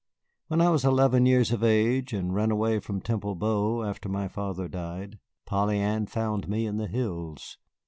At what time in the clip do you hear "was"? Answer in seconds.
0.71-0.83